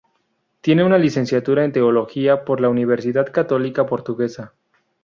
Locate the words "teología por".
1.73-2.59